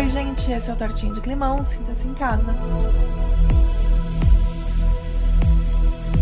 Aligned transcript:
Oi, 0.00 0.08
gente, 0.08 0.50
esse 0.50 0.70
é 0.70 0.72
o 0.72 0.76
Tortinho 0.76 1.12
de 1.12 1.20
Climão, 1.20 1.62
sinta-se 1.62 2.08
em 2.08 2.14
casa. 2.14 2.54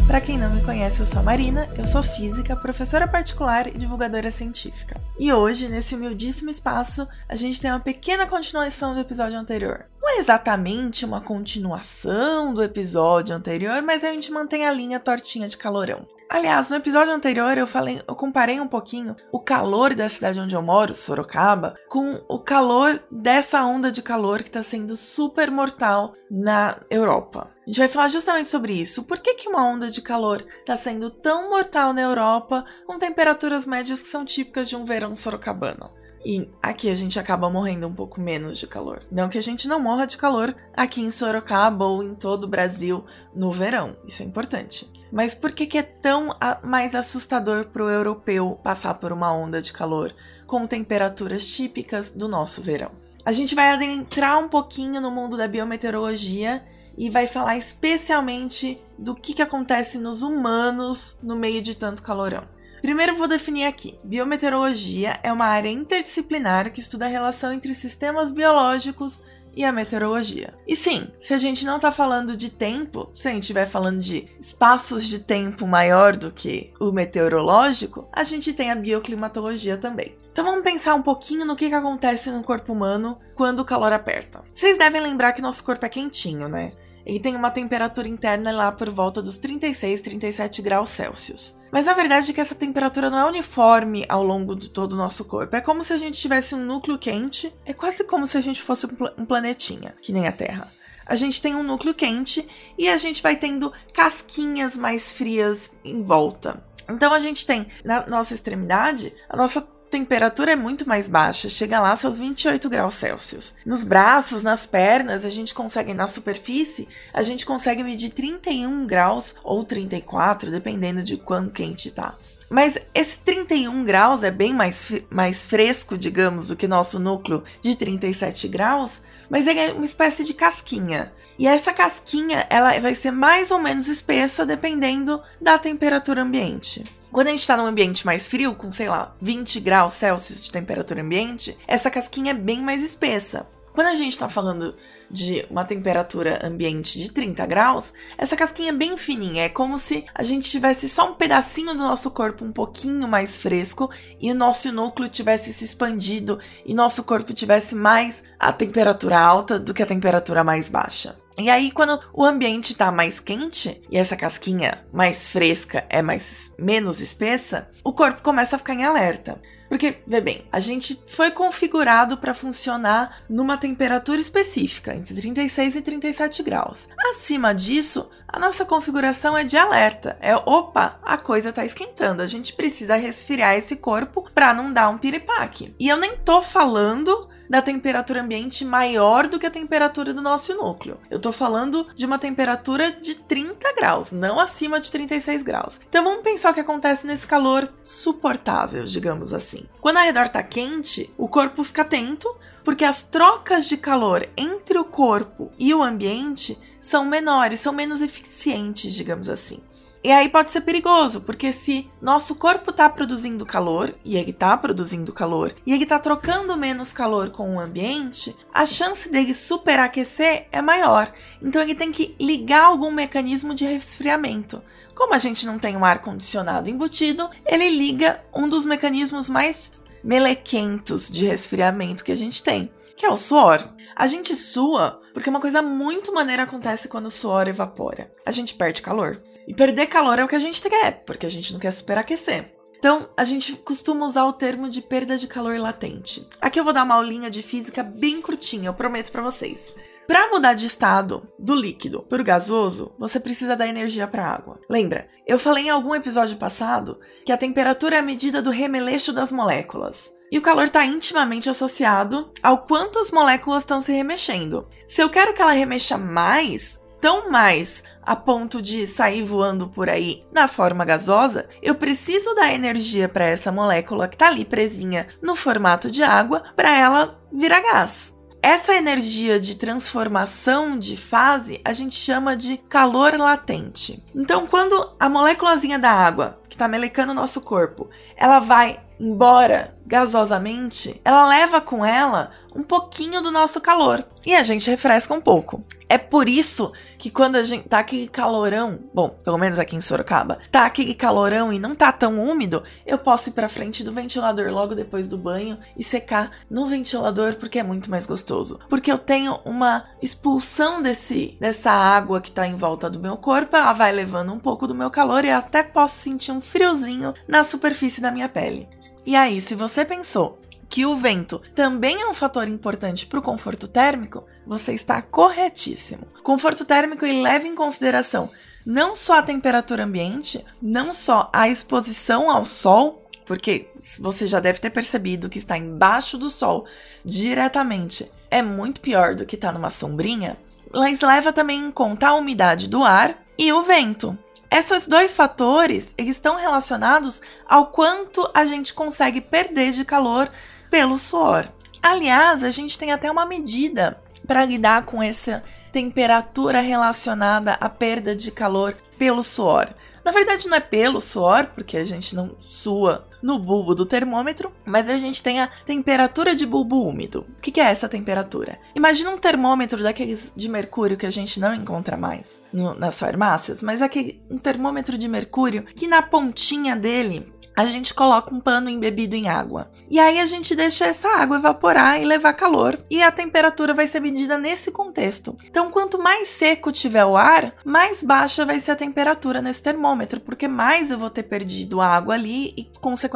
Para 0.05 0.21
quem 0.21 0.37
não 0.37 0.53
me 0.53 0.65
conhece, 0.65 0.99
eu 0.99 1.07
sou 1.07 1.21
a 1.21 1.23
Marina, 1.23 1.69
eu 1.79 1.87
sou 1.87 2.03
física, 2.03 2.57
professora 2.57 3.07
particular 3.07 3.69
e 3.69 3.79
divulgadora 3.79 4.33
científica. 4.33 5.01
E 5.17 5.33
hoje, 5.33 5.69
nesse 5.69 5.95
humildíssimo 5.95 6.51
espaço, 6.51 7.07
a 7.29 7.37
gente 7.37 7.61
tem 7.61 7.71
uma 7.71 7.79
pequena 7.79 8.27
continuação 8.27 8.95
do 8.95 9.01
episódio 9.01 9.39
anterior. 9.39 9.85
Não 10.03 10.09
é 10.11 10.19
exatamente 10.19 11.05
uma 11.05 11.21
continuação 11.21 12.53
do 12.53 12.65
episódio 12.65 13.37
anterior, 13.37 13.81
mas 13.81 14.03
a 14.03 14.11
gente 14.11 14.33
mantém 14.33 14.67
a 14.67 14.73
linha 14.73 14.99
tortinha 14.99 15.47
de 15.47 15.57
calorão. 15.57 16.05
Aliás, 16.31 16.69
no 16.69 16.77
episódio 16.77 17.15
anterior 17.15 17.57
eu 17.57 17.67
falei, 17.67 18.03
eu 18.07 18.15
comparei 18.15 18.61
um 18.61 18.69
pouquinho 18.69 19.17
o 19.33 19.41
calor 19.41 19.95
da 19.95 20.11
cidade 20.11 20.39
onde 20.39 20.55
eu 20.55 20.61
moro, 20.61 20.95
Sorocaba, 20.95 21.75
com 21.89 22.23
o 22.29 22.39
calor 22.39 23.03
dessa 23.11 23.65
onda 23.65 23.91
de 23.91 24.03
calor 24.03 24.43
que 24.43 24.49
está 24.49 24.63
sendo 24.63 24.95
super 24.95 25.51
mortal 25.51 26.13
na 26.31 26.83
Europa. 26.91 27.49
A 27.63 27.67
gente 27.67 27.79
vai 27.79 27.89
falar 27.89 28.09
justamente 28.09 28.51
sobre 28.51 28.75
isso. 28.75 29.05
Por 29.05 29.21
que, 29.21 29.35
que 29.35 29.49
uma 29.49 29.67
onda 29.67 29.91
de 29.91 30.03
calor 30.03 30.45
está 30.59 30.77
sendo 30.77 31.09
tão 31.09 31.49
mortal 31.49 31.95
na 31.95 32.03
Europa 32.03 32.63
com 32.87 32.99
temperaturas 32.99 33.65
médias 33.65 34.03
que 34.03 34.09
são 34.09 34.23
típicas 34.23 34.69
de 34.69 34.77
um 34.77 34.85
verão 34.85 35.15
sorocabano? 35.15 35.91
E 36.25 36.49
aqui 36.63 36.91
a 36.91 36.95
gente 36.95 37.19
acaba 37.19 37.49
morrendo 37.49 37.87
um 37.87 37.93
pouco 37.93 38.21
menos 38.21 38.59
de 38.59 38.67
calor. 38.67 39.03
Não 39.11 39.29
que 39.29 39.39
a 39.39 39.43
gente 39.43 39.69
não 39.69 39.81
morra 39.81 40.07
de 40.07 40.17
calor 40.17 40.55
aqui 40.77 41.01
em 41.01 41.11
Sorocaba 41.11 41.85
ou 41.85 42.03
em 42.03 42.15
todo 42.15 42.45
o 42.45 42.49
Brasil 42.49 43.05
no 43.35 43.51
verão, 43.51 43.97
isso 44.07 44.23
é 44.23 44.27
importante. 44.27 44.91
Mas 45.11 45.33
por 45.35 45.53
que, 45.53 45.67
que 45.67 45.79
é 45.79 45.83
tão 45.83 46.37
mais 46.63 46.95
assustador 46.95 47.67
para 47.67 47.85
o 47.85 47.89
europeu 47.89 48.59
passar 48.63 48.95
por 48.95 49.13
uma 49.13 49.33
onda 49.33 49.63
de 49.63 49.73
calor 49.73 50.15
com 50.47 50.67
temperaturas 50.67 51.47
típicas 51.49 52.11
do 52.11 52.29
nosso 52.29 52.63
verão? 52.63 52.91
A 53.25 53.33
gente 53.33 53.55
vai 53.55 53.71
adentrar 53.71 54.39
um 54.39 54.49
pouquinho 54.49 55.01
no 55.01 55.11
mundo 55.11 55.37
da 55.37 55.49
biometeorologia 55.49 56.65
e 56.97 57.09
vai 57.09 57.27
falar 57.27 57.57
especialmente 57.57 58.81
do 58.99 59.15
que, 59.15 59.33
que 59.33 59.43
acontece 59.43 59.99
nos 59.99 60.21
humanos 60.23 61.17
no 61.23 61.37
meio 61.37 61.63
de 61.63 61.75
tanto 61.75 62.03
calorão. 62.03 62.45
Primeiro 62.81 63.17
vou 63.17 63.29
definir 63.29 63.65
aqui. 63.65 63.99
Biometeorologia 64.05 65.19
é 65.23 65.33
uma 65.33 65.47
área 65.47 65.69
interdisciplinar 65.69 66.73
que 66.73 66.81
estuda 66.81 67.07
a 67.07 67.09
relação 67.09 67.53
entre 67.53 67.75
sistemas 67.75 68.33
biológicos 68.33 69.23
e 69.59 69.65
a 69.65 69.73
meteorologia. 69.73 70.55
E 70.67 70.77
sim, 70.77 71.09
se 71.21 71.35
a 71.35 71.37
gente 71.37 71.67
não 71.67 71.77
está 71.77 71.91
falando 71.91 72.37
de 72.37 72.49
tempo, 72.49 73.11
se 73.13 73.27
a 73.27 73.33
gente 73.33 73.43
estiver 73.43 73.67
falando 73.67 73.99
de 73.99 74.29
espaços 74.39 75.05
de 75.05 75.19
tempo 75.19 75.67
maior 75.67 76.17
do 76.17 76.31
que 76.31 76.73
o 76.79 76.93
meteorológico, 76.93 78.09
a 78.13 78.23
gente 78.23 78.53
tem 78.53 78.71
a 78.71 78.77
bioclimatologia 78.77 79.77
também. 79.77 80.17
Então 80.31 80.45
vamos 80.45 80.63
pensar 80.63 80.95
um 80.95 81.03
pouquinho 81.03 81.45
no 81.45 81.57
que, 81.57 81.69
que 81.69 81.75
acontece 81.75 82.31
no 82.31 82.45
corpo 82.45 82.73
humano 82.73 83.19
quando 83.35 83.59
o 83.59 83.65
calor 83.65 83.93
aperta. 83.93 84.45
Vocês 84.55 84.79
devem 84.79 85.01
lembrar 85.01 85.33
que 85.33 85.43
nosso 85.43 85.65
corpo 85.65 85.85
é 85.85 85.89
quentinho, 85.89 86.49
né? 86.49 86.73
Ele 87.09 87.19
tem 87.19 87.35
uma 87.35 87.51
temperatura 87.51 88.07
interna 88.07 88.53
lá 88.53 88.71
por 88.71 88.91
volta 88.91 89.23
dos 89.23 89.39
36, 89.39 90.03
37 90.03 90.61
graus 90.61 90.91
Celsius. 90.91 91.57
Mas 91.73 91.89
a 91.89 91.95
verdade 91.95 92.31
é 92.31 92.35
que 92.35 92.41
essa 92.41 92.55
temperatura 92.55 93.09
não 93.09 93.19
é 93.19 93.25
uniforme 93.25 94.05
ao 94.11 94.23
longo 94.23 94.55
de 94.55 94.69
todo 94.69 94.93
o 94.93 94.97
nosso 94.97 95.25
corpo. 95.25 95.57
É 95.57 95.61
como 95.63 95.83
se 95.83 95.95
a 95.95 95.97
gente 95.97 96.21
tivesse 96.21 96.55
um 96.55 96.63
núcleo 96.63 96.99
quente, 96.99 97.51
é 97.65 97.73
quase 97.73 98.05
como 98.05 98.27
se 98.27 98.37
a 98.37 98.43
gente 98.43 98.61
fosse 98.61 98.87
um 99.17 99.25
planetinha, 99.25 99.95
que 100.03 100.13
nem 100.13 100.29
a 100.29 100.33
Terra. 100.33 100.71
A 101.07 101.17
gente 101.17 101.41
tem 101.41 101.55
um 101.55 101.63
núcleo 101.63 101.95
quente 101.95 102.47
e 102.77 102.87
a 102.91 102.99
gente 102.99 103.23
vai 103.23 103.37
tendo 103.37 103.73
casquinhas 103.95 104.77
mais 104.77 105.11
frias 105.11 105.73
em 105.83 106.03
volta. 106.03 106.63
Então 106.91 107.11
a 107.13 107.19
gente 107.19 107.47
tem 107.47 107.69
na 107.83 108.07
nossa 108.07 108.35
extremidade 108.35 109.15
a 109.31 109.37
nossa 109.37 109.67
temperatura 109.89 110.53
é 110.53 110.57
muito 110.57 110.89
mais 110.89 111.09
baixa, 111.09 111.49
chega 111.49 111.81
lá 111.81 111.97
seus 111.97 112.19
28 112.19 112.69
graus 112.69 112.95
Celsius. 112.95 113.55
Nos 113.65 113.83
braços, 113.83 114.43
nas 114.43 114.67
pernas, 114.67 115.25
a 115.25 115.31
gente 115.31 115.55
consegue, 115.55 115.95
na 115.95 116.07
superfície, 116.07 116.89
a 117.13 117.23
gente 117.23 117.45
consegue 117.45 117.83
medir 117.83 118.11
31 118.11 118.87
graus 118.87 119.35
ou 119.43 119.65
34, 119.65 120.51
dependendo 120.51 121.03
de 121.03 121.17
quão 121.17 121.49
quente 121.49 121.91
tá. 121.91 122.17
Mas 122.51 122.79
esse 122.95 123.19
31 123.19 123.85
graus 123.85 124.23
é 124.23 124.31
bem 124.31 124.55
mais, 124.55 124.93
mais 125.11 125.45
fresco, 125.45 125.99
digamos, 125.99 126.49
do 126.49 126.57
que 126.57 126.67
nosso 126.67 126.99
núcleo 126.99 127.45
de 127.61 127.77
37 127.77 128.49
graus, 128.49 129.03
mas 129.29 129.47
ele 129.47 129.61
é 129.61 129.73
uma 129.73 129.85
espécie 129.85 130.25
de 130.25 130.33
casquinha. 130.33 131.13
E 131.39 131.47
essa 131.47 131.73
casquinha 131.73 132.47
ela 132.51 132.79
vai 132.81 132.95
ser 132.95 133.13
mais 133.13 133.51
ou 133.51 133.61
menos 133.61 133.87
espessa 133.87 134.45
dependendo 134.45 135.23
da 135.41 135.57
temperatura 135.57 136.23
ambiente. 136.23 136.83
Quando 137.11 137.29
a 137.29 137.31
gente 137.31 137.41
está 137.41 137.57
num 137.57 137.67
ambiente 137.67 138.05
mais 138.05 138.29
frio, 138.29 138.55
com 138.55 138.71
sei 138.71 138.89
lá, 138.89 139.15
20 139.21 139.61
graus 139.61 139.95
Celsius 139.95 140.45
de 140.45 140.53
temperatura 140.53 141.03
ambiente, 141.03 141.57
essa 141.67 141.91
casquinha 141.91 142.33
é 142.33 142.35
bem 142.35 142.63
mais 142.63 142.83
espessa. 142.83 143.47
Quando 143.79 143.87
a 143.87 143.95
gente 143.95 144.11
está 144.11 144.29
falando 144.29 144.75
de 145.09 145.47
uma 145.49 145.65
temperatura 145.65 146.45
ambiente 146.45 147.01
de 147.01 147.13
30 147.13 147.47
graus, 147.47 147.93
essa 148.19 148.37
casquinha 148.37 148.71
é 148.71 148.75
bem 148.75 148.97
fininha. 148.97 149.45
É 149.45 149.49
como 149.49 149.79
se 149.79 150.05
a 150.13 150.25
gente 150.25 150.51
tivesse 150.51 150.89
só 150.89 151.13
um 151.13 151.15
pedacinho 151.15 151.69
do 151.69 151.79
nosso 151.79 152.11
corpo 152.11 152.45
um 152.45 152.51
pouquinho 152.51 153.07
mais 153.07 153.37
fresco 153.37 153.89
e 154.21 154.33
o 154.33 154.35
nosso 154.35 154.73
núcleo 154.73 155.09
tivesse 155.09 155.53
se 155.53 155.65
expandido 155.65 156.41
e 156.67 156.75
nosso 156.75 157.05
corpo 157.05 157.33
tivesse 157.33 157.77
mais 157.77 158.25
a 158.37 158.53
temperatura 158.53 159.17
alta 159.17 159.61
do 159.61 159.73
que 159.73 159.83
a 159.83 159.87
temperatura 159.87 160.43
mais 160.43 160.69
baixa. 160.69 161.17
E 161.39 161.49
aí, 161.49 161.71
quando 161.71 162.01
o 162.13 162.25
ambiente 162.25 162.73
está 162.73 162.91
mais 162.91 163.21
quente 163.21 163.81
e 163.89 163.97
essa 163.97 164.17
casquinha 164.17 164.85
mais 164.93 165.31
fresca 165.31 165.87
é 165.89 166.03
mais 166.03 166.53
menos 166.59 167.01
espessa, 167.01 167.71
o 167.85 167.93
corpo 167.93 168.23
começa 168.23 168.57
a 168.57 168.59
ficar 168.59 168.75
em 168.75 168.85
alerta. 168.85 169.41
Porque, 169.69 169.99
vê 170.07 170.21
bem, 170.21 170.45
a 170.51 170.59
gente 170.59 170.99
foi 171.07 171.31
configurado 171.31 172.17
para 172.17 172.35
funcionar 172.35 173.23
numa 173.29 173.57
temperatura 173.57 174.21
específica, 174.21 174.95
entre 174.95 175.15
36 175.15 175.77
e 175.77 175.81
37 175.83 176.43
graus. 176.43 176.89
Acima 177.11 177.55
disso, 177.55 178.11
a 178.27 178.39
nossa 178.39 178.65
configuração 178.65 179.37
é 179.37 179.45
de 179.45 179.57
alerta. 179.57 180.17
É, 180.21 180.35
opa, 180.35 180.99
a 181.05 181.19
coisa 181.19 181.53
tá 181.53 181.65
esquentando, 181.65 182.23
a 182.23 182.27
gente 182.27 182.55
precisa 182.55 182.97
resfriar 182.97 183.55
esse 183.55 183.77
corpo 183.77 184.29
para 184.35 184.55
não 184.55 184.73
dar 184.73 184.89
um 184.89 184.99
piripaque. 184.99 185.73
E 185.79 185.89
eu 185.89 185.99
nem 185.99 186.17
tô 186.17 186.41
falando 186.43 187.29
da 187.49 187.63
temperatura 187.63 188.23
ambiente 188.23 188.65
maior 188.65 189.27
do 189.27 189.39
que 189.39 189.47
a 189.47 189.51
temperatura 189.51 190.13
do 190.13 190.23
nosso 190.23 190.55
núcleo. 190.55 190.99
Eu 191.11 191.19
tô 191.19 191.33
falando 191.33 191.87
de 191.95 192.07
uma 192.07 192.19
temperatura 192.19 192.93
de 192.93 193.15
30 193.15 193.73
graus, 193.75 194.13
não 194.13 194.39
acima 194.39 194.81
de 194.81 194.91
36 194.91 195.43
graus. 195.43 195.81
Então 195.89 196.05
vamos 196.05 196.23
pensar 196.23 196.51
o 196.51 196.55
que 196.55 196.61
acontece 196.61 197.07
nesse 197.07 197.27
calor 197.27 197.73
suportável, 197.83 198.85
digamos 198.85 199.33
assim. 199.33 199.67
Quando 199.81 199.99
a 199.99 200.03
redor 200.03 200.29
tá 200.29 200.43
quente, 200.43 201.13
o 201.17 201.29
corpo 201.29 201.65
fica 201.65 201.83
atento 201.83 202.29
porque 202.65 202.85
as 202.85 203.03
trocas 203.03 203.67
de 203.67 203.79
calor 203.79 204.29
entre 204.37 204.79
o 204.79 204.85
corpo 204.85 205.51
e 205.59 205.73
o 205.73 205.83
ambiente 205.83 206.59
são 206.89 207.05
menores, 207.05 207.61
são 207.61 207.73
menos 207.73 208.01
eficientes, 208.01 208.95
digamos 208.95 209.29
assim. 209.29 209.61
E 210.03 210.13
aí 210.13 210.29
pode 210.29 210.53
ser 210.53 210.61
perigoso, 210.61 211.21
porque 211.23 211.53
se 211.53 211.91
nosso 212.01 212.37
corpo 212.37 212.71
está 212.71 212.89
produzindo 212.89 213.45
calor, 213.45 213.95
e 214.05 214.17
ele 214.17 214.31
está 214.31 214.57
produzindo 214.57 215.13
calor, 215.13 215.55
e 215.67 215.73
ele 215.73 215.83
está 215.83 215.99
trocando 215.99 216.57
menos 216.57 216.93
calor 216.93 217.31
com 217.31 217.57
o 217.57 217.61
ambiente, 217.61 218.35
a 218.55 218.65
chance 218.65 219.11
dele 219.11 219.35
superaquecer 219.35 220.47
é 220.53 220.63
maior. 220.63 221.13
Então 221.43 221.61
ele 221.61 221.75
tem 221.75 221.91
que 221.91 222.15
ligar 222.19 222.65
algum 222.65 222.93
mecanismo 222.93 223.55
de 223.55 223.65
resfriamento. 223.65 224.63
Como 224.95 225.15
a 225.15 225.19
gente 225.19 225.45
não 225.45 225.59
tem 225.59 225.77
um 225.77 225.85
ar 225.85 226.01
condicionado 226.01 226.71
embutido, 226.71 227.29
ele 227.45 227.69
liga 227.69 228.25
um 228.35 228.49
dos 228.49 228.65
mecanismos 228.65 229.29
mais 229.29 229.85
melequentos 230.03 231.11
de 231.11 231.27
resfriamento 231.27 232.05
que 232.05 232.13
a 232.13 232.17
gente 232.17 232.43
tem, 232.43 232.71
que 232.97 233.05
é 233.05 233.11
o 233.11 233.17
suor. 233.17 233.69
A 233.99 234.07
gente 234.07 234.37
sua 234.37 235.01
porque 235.13 235.29
uma 235.29 235.41
coisa 235.41 235.61
muito 235.61 236.15
maneira 236.15 236.45
acontece 236.45 236.87
quando 236.87 237.07
o 237.07 237.11
suor 237.11 237.49
evapora. 237.49 238.09
A 238.25 238.31
gente 238.31 238.55
perde 238.55 238.81
calor. 238.81 239.21
E 239.45 239.53
perder 239.53 239.89
calor 239.89 240.21
é 240.21 240.25
o 240.25 240.29
que 240.29 240.37
a 240.37 240.39
gente 240.39 240.63
quer, 240.63 241.03
porque 241.05 241.27
a 241.27 241.29
gente 241.29 241.53
não 241.53 241.59
quer 241.59 241.73
superaquecer. 241.73 242.55
Então, 242.79 243.09
a 243.17 243.25
gente 243.25 243.57
costuma 243.57 244.07
usar 244.07 244.25
o 244.27 244.33
termo 244.33 244.69
de 244.69 244.81
perda 244.81 245.17
de 245.17 245.27
calor 245.27 245.59
latente. 245.59 246.25
Aqui 246.41 246.61
eu 246.61 246.65
vou 246.65 246.73
dar 246.73 246.85
uma 246.85 246.95
aulinha 246.95 247.29
de 247.29 247.43
física 247.43 247.83
bem 247.83 248.23
curtinha, 248.23 248.69
eu 248.69 248.75
prometo 248.75 249.11
para 249.11 249.21
vocês. 249.21 249.75
Para 250.09 250.31
mudar 250.31 250.55
de 250.55 250.65
estado 250.65 251.29
do 251.39 251.55
líquido 251.55 252.01
para 252.01 252.23
o 252.23 252.25
gasoso, 252.25 252.95
você 252.99 253.21
precisa 253.21 253.55
dar 253.55 253.69
energia 253.69 254.07
para 254.07 254.25
a 254.25 254.35
água. 254.35 254.59
Lembra? 254.67 255.07
Eu 255.27 255.39
falei 255.39 255.67
em 255.67 255.69
algum 255.69 255.95
episódio 255.95 256.39
passado 256.39 256.99
que 257.27 257.31
a 257.31 257.37
temperatura 257.37 257.97
é 257.97 257.99
a 257.99 258.03
medida 258.03 258.41
do 258.41 258.49
remeleixo 258.49 259.13
das 259.13 259.31
moléculas. 259.31 260.11
E 260.33 260.39
o 260.39 260.41
calor 260.41 260.65
está 260.65 260.83
intimamente 260.87 261.51
associado 261.51 262.33
ao 262.43 262.67
quanto 262.67 262.99
as 262.99 263.11
moléculas 263.11 263.65
estão 263.65 263.83
se 263.83 263.93
remexendo. 263.93 264.67
Se 264.87 265.03
eu 265.03 265.11
quero 265.11 265.35
que 265.35 265.43
ela 265.43 265.53
remexa 265.53 265.99
mais, 265.99 266.81
tão 267.03 267.31
mais 267.31 267.85
a 268.01 268.17
ponto 268.17 268.63
de 268.63 268.87
sair 268.87 269.23
voando 269.23 269.69
por 269.69 269.91
aí 269.91 270.23
na 270.33 270.49
forma 270.49 270.87
gasosa, 270.87 271.51
eu 271.63 271.75
preciso 271.75 272.35
dar 272.35 272.55
energia 272.55 273.11
para 273.11 273.27
essa 273.27 273.53
molécula 273.53 274.09
que 274.09 274.15
está 274.15 274.29
ali 274.29 274.47
presinha 274.47 275.07
no 275.21 275.37
formato 275.37 275.91
de 275.91 276.03
água 276.03 276.45
para 276.57 276.75
ela 276.75 277.21
virar 277.31 277.61
gás. 277.61 278.18
Essa 278.43 278.75
energia 278.75 279.41
de 279.41 279.57
transformação 279.57 280.79
de 280.79 280.97
fase 280.97 281.61
a 281.65 281.73
gente 281.73 281.97
chama 281.97 282.37
de 282.37 282.57
calor 282.57 283.19
latente. 283.19 284.03
Então, 284.15 284.47
quando 284.47 284.95
a 284.99 285.09
moléculazinha 285.09 285.79
da 285.79 285.91
água 285.91 286.39
que 286.49 286.55
está 286.55 286.69
melecando 286.69 287.13
o 287.13 287.15
nosso 287.15 287.41
corpo, 287.41 287.91
ela 288.17 288.39
vai 288.39 288.81
embora 289.01 289.77
gasosamente, 289.87 291.01
ela 291.05 291.27
leva 291.27 291.61
com 291.61 291.85
ela 291.85 292.33
um 292.59 292.63
pouquinho 292.65 293.23
do 293.23 293.31
nosso 293.31 293.61
calor 293.61 294.05
e 294.27 294.35
a 294.35 294.43
gente 294.43 294.69
refresca 294.69 295.15
um 295.15 295.21
pouco. 295.21 295.63
É 295.89 295.97
por 295.97 296.29
isso 296.29 296.73
que 296.99 297.09
quando 297.09 297.37
a 297.37 297.43
gente 297.45 297.69
tá 297.69 297.79
aquele 297.79 298.09
calorão, 298.09 298.81
bom, 298.93 299.11
pelo 299.11 299.39
menos 299.39 299.61
aqui 299.61 299.77
em 299.77 299.81
Sorocaba, 299.81 300.41
tá 300.51 300.67
aquele 300.67 300.93
calorão 300.93 301.53
e 301.53 301.59
não 301.61 301.77
tá 301.77 301.93
tão 301.93 302.19
úmido, 302.19 302.65
eu 302.85 302.99
posso 302.99 303.29
ir 303.29 303.33
para 303.33 303.49
frente 303.49 303.85
do 303.85 303.93
ventilador 303.93 304.51
logo 304.51 304.75
depois 304.75 305.07
do 305.07 305.17
banho 305.17 305.57
e 305.77 305.85
secar 305.85 306.33
no 306.51 306.67
ventilador 306.67 307.37
porque 307.37 307.61
é 307.61 307.63
muito 307.63 307.89
mais 307.89 308.07
gostoso. 308.07 308.59
Porque 308.69 308.91
eu 308.91 308.99
tenho 308.99 309.39
uma 309.45 309.85
expulsão 310.03 310.83
desse 310.83 311.37
dessa 311.39 311.71
água 311.71 312.21
que 312.21 312.33
tá 312.33 312.45
em 312.45 312.57
volta 312.57 312.91
do 312.91 312.99
meu 312.99 313.17
corpo, 313.17 313.57
ela 313.57 313.73
vai 313.73 313.93
levando 313.93 314.33
um 314.33 314.39
pouco 314.41 314.67
do 314.67 314.75
meu 314.75 314.91
calor 314.91 315.25
e 315.25 315.31
até 315.31 315.63
posso 315.63 316.01
sentir 316.01 316.33
um 316.33 316.41
friozinho 316.41 317.15
na 317.29 317.45
superfície 317.45 318.01
da 318.01 318.11
minha 318.11 318.29
pele. 318.29 318.69
E 319.07 319.15
aí, 319.15 319.41
se 319.41 319.55
você 319.55 319.85
pensou 319.85 320.41
que 320.69 320.85
o 320.85 320.97
vento 320.97 321.41
também 321.55 322.03
é 322.03 322.07
um 322.07 322.15
fator 322.15 322.47
importante 322.47 323.07
para 323.07 323.19
o 323.19 323.23
conforto 323.23 323.67
térmico, 323.67 324.25
você 324.47 324.75
está 324.75 325.01
corretíssimo. 325.01 326.07
Conforto 326.23 326.65
térmico 326.65 327.07
e 327.07 327.23
leva 327.23 327.47
em 327.47 327.55
consideração 327.55 328.31
não 328.65 328.95
só 328.95 329.19
a 329.19 329.23
temperatura 329.23 329.85
ambiente, 329.85 330.45
não 330.61 330.93
só 330.93 331.31
a 331.33 331.49
exposição 331.49 332.31
ao 332.31 332.45
sol, 332.45 333.09
porque 333.25 333.71
você 333.99 334.27
já 334.27 334.41
deve 334.41 334.59
ter 334.59 334.71
percebido 334.71 335.29
que 335.29 335.39
está 335.39 335.57
embaixo 335.57 336.19
do 336.19 336.29
sol 336.29 336.67
diretamente 337.05 338.11
é 338.31 338.43
muito 338.43 338.81
pior 338.81 339.15
do 339.15 339.25
que 339.25 339.37
estar 339.37 339.49
tá 339.49 339.55
numa 339.55 339.71
sombrinha, 339.71 340.37
mas 340.73 341.01
leva 341.01 341.33
também 341.33 341.59
em 341.61 341.71
conta 341.71 342.09
a 342.09 342.15
umidade 342.15 342.69
do 342.69 342.85
ar 342.85 343.23
e 343.39 343.53
o 343.53 343.63
vento. 343.63 344.17
Esses 344.51 344.87
dois 344.87 345.15
fatores 345.15 345.95
estão 345.97 346.37
relacionados 346.37 347.21
ao 347.47 347.67
quanto 347.67 348.31
a 348.33 348.45
gente 348.45 348.73
consegue 348.73 349.21
perder 349.21 349.73
de 349.73 349.85
calor 349.85 350.31
pelo 350.71 350.99
suor. 350.99 351.47
Aliás, 351.83 352.45
a 352.45 352.51
gente 352.51 352.79
tem 352.79 352.93
até 352.93 353.11
uma 353.11 353.27
medida 353.27 354.01
para 354.27 354.45
lidar 354.45 354.85
com 354.85 355.03
essa 355.03 355.43
temperatura 355.73 356.61
relacionada 356.61 357.53
à 357.55 357.69
perda 357.69 358.15
de 358.15 358.31
calor 358.31 358.77
pelo 358.99 359.23
suor. 359.23 359.69
Na 360.05 360.11
verdade, 360.11 360.49
não 360.49 360.57
é 360.57 360.61
pelo 360.61 361.01
suor, 361.01 361.47
porque 361.55 361.77
a 361.77 361.85
gente 361.85 362.15
não 362.15 362.37
sua 362.41 363.08
no 363.23 363.39
bulbo 363.39 363.75
do 363.75 363.87
termômetro, 363.87 364.53
mas 364.65 364.89
a 364.89 364.97
gente 364.97 365.23
tem 365.23 365.41
a 365.41 365.49
temperatura 365.65 366.35
de 366.35 366.47
bulbo 366.47 366.83
úmido. 366.83 367.27
O 367.39 367.41
que, 367.41 367.61
é 367.61 367.65
essa 367.65 367.89
temperatura? 367.89 368.59
Imagina 368.75 369.11
um 369.11 369.19
termômetro 369.19 369.83
daqueles 369.83 370.33
de 370.37 370.49
mercúrio 370.49 370.97
que 370.97 371.07
a 371.07 371.11
gente 371.11 371.41
não 371.41 371.55
encontra 371.55 371.97
mais 371.97 372.43
no, 372.53 372.75
nas 372.75 372.99
farmácias, 372.99 373.63
mas 373.63 373.83
aquele 373.83 374.23
um 374.31 374.39
termômetro 374.39 374.97
de 374.97 375.09
mercúrio 375.09 375.65
que 375.65 375.87
na 375.87 376.03
pontinha 376.03 376.77
dele 376.77 377.33
a 377.59 377.65
gente 377.65 377.93
coloca 377.93 378.33
um 378.33 378.39
pano 378.39 378.71
embebido 378.71 379.17
em 379.17 379.29
água. 379.29 379.69
E 379.91 379.99
aí 379.99 380.21
a 380.21 380.27
gente 380.27 380.55
deixa 380.55 380.87
essa 380.87 381.09
água 381.09 381.39
evaporar 381.39 382.01
e 382.01 382.05
levar 382.05 382.33
calor, 382.35 382.79
e 382.89 383.03
a 383.03 383.11
temperatura 383.11 383.75
vai 383.75 383.89
ser 383.89 383.99
medida 383.99 384.39
nesse 384.39 384.71
contexto. 384.71 385.37
Então, 385.45 385.69
quanto 385.69 386.01
mais 386.01 386.29
seco 386.29 386.71
tiver 386.71 387.05
o 387.05 387.17
ar, 387.17 387.53
mais 387.65 388.01
baixa 388.05 388.47
vai 388.47 388.61
ser 388.61 388.71
a 388.71 388.77
temperatura 388.77 389.43
nesse 389.43 389.61
termômetro, 389.61 390.21
porque 390.21 390.47
mais 390.47 390.93
eu 390.93 390.99
vou 391.01 391.11
ter 391.11 391.25
perdido 391.25 391.81
água 391.81 392.15
ali 392.15 392.55
e, 392.57 392.69
consequentemente, 392.81 393.08